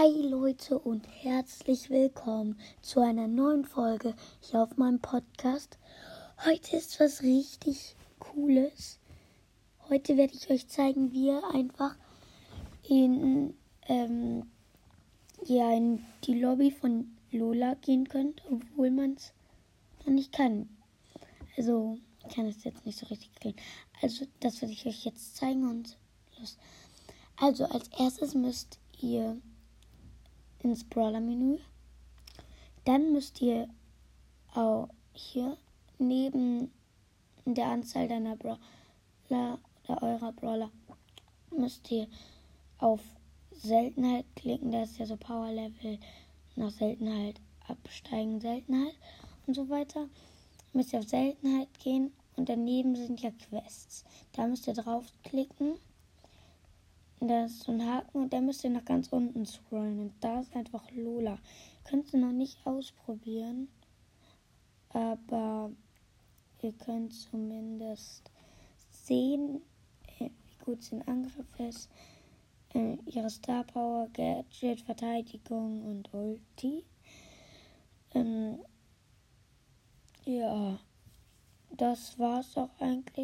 Hi 0.00 0.22
Leute 0.22 0.78
und 0.78 1.08
herzlich 1.08 1.90
willkommen 1.90 2.56
zu 2.82 3.00
einer 3.00 3.26
neuen 3.26 3.64
Folge 3.64 4.14
hier 4.40 4.62
auf 4.62 4.76
meinem 4.76 5.00
Podcast. 5.00 5.76
Heute 6.44 6.76
ist 6.76 7.00
was 7.00 7.22
richtig 7.24 7.96
Cooles. 8.20 9.00
Heute 9.88 10.16
werde 10.16 10.34
ich 10.34 10.50
euch 10.50 10.68
zeigen, 10.68 11.10
wie 11.10 11.26
ihr 11.26 11.42
einfach 11.52 11.96
in, 12.88 13.54
ähm, 13.88 14.46
ja, 15.44 15.76
in 15.76 16.04
die 16.22 16.38
Lobby 16.38 16.70
von 16.70 17.16
Lola 17.32 17.74
gehen 17.74 18.08
könnt, 18.08 18.40
obwohl 18.48 18.92
man 18.92 19.14
es 19.14 19.32
noch 20.06 20.12
nicht 20.12 20.30
kann. 20.30 20.68
Also, 21.56 21.98
ich 22.20 22.36
kann 22.36 22.46
es 22.46 22.62
jetzt 22.62 22.86
nicht 22.86 23.00
so 23.00 23.06
richtig 23.06 23.32
erklären. 23.34 23.56
Also, 24.00 24.26
das 24.38 24.62
werde 24.62 24.74
ich 24.74 24.86
euch 24.86 25.04
jetzt 25.04 25.34
zeigen 25.34 25.68
und 25.68 25.98
los. 26.38 26.56
Also, 27.34 27.64
als 27.64 27.88
erstes 27.98 28.36
müsst 28.36 28.78
ihr 29.00 29.40
ins 30.62 30.84
Brawler-Menü. 30.84 31.58
Dann 32.84 33.12
müsst 33.12 33.40
ihr 33.42 33.68
auch 34.54 34.88
hier 35.12 35.56
neben 35.98 36.70
der 37.44 37.66
Anzahl 37.66 38.08
deiner 38.08 38.36
Brawler 38.36 39.58
oder 39.88 40.02
eurer 40.02 40.32
Brawler 40.32 40.70
müsst 41.50 41.90
ihr 41.90 42.06
auf 42.78 43.00
Seltenheit 43.52 44.26
klicken. 44.36 44.70
Da 44.70 44.82
ist 44.82 44.98
ja 44.98 45.06
so 45.06 45.16
Power 45.16 45.50
Level 45.50 45.98
nach 46.56 46.70
Seltenheit 46.70 47.40
absteigen, 47.66 48.40
Seltenheit 48.40 48.94
und 49.46 49.54
so 49.54 49.68
weiter. 49.68 50.08
Müsst 50.72 50.92
ihr 50.92 51.00
auf 51.00 51.08
Seltenheit 51.08 51.68
gehen 51.82 52.12
und 52.36 52.48
daneben 52.48 52.94
sind 52.94 53.20
ja 53.20 53.30
Quests. 53.30 54.04
Da 54.32 54.46
müsst 54.46 54.66
ihr 54.66 54.74
draufklicken 54.74 55.74
da 57.20 57.46
ist 57.46 57.64
so 57.64 57.72
ein 57.72 57.84
Haken 57.84 58.22
und 58.22 58.32
da 58.32 58.40
müsst 58.40 58.62
ihr 58.62 58.70
nach 58.70 58.84
ganz 58.84 59.08
unten 59.08 59.44
scrollen. 59.44 59.98
Und 59.98 60.12
da 60.20 60.40
ist 60.40 60.54
einfach 60.54 60.88
Lola. 60.92 61.38
Könnt 61.84 62.12
ihr 62.12 62.20
noch 62.20 62.32
nicht 62.32 62.64
ausprobieren. 62.64 63.68
Aber 64.90 65.70
ihr 66.62 66.72
könnt 66.72 67.12
zumindest 67.12 68.30
sehen, 68.90 69.62
äh, 70.18 70.30
wie 70.46 70.64
gut 70.64 70.82
sie 70.82 70.96
in 70.96 71.08
Angriff 71.08 71.46
ist. 71.58 71.90
Äh, 72.74 72.96
ihre 73.06 73.30
Star 73.30 73.64
Power, 73.64 74.08
Gadget, 74.12 74.80
Verteidigung 74.82 75.84
und 75.84 76.12
Ulti. 76.14 76.84
Ähm, 78.14 78.58
ja, 80.24 80.78
das 81.70 82.18
war's 82.18 82.56
auch 82.56 82.80
eigentlich 82.80 83.17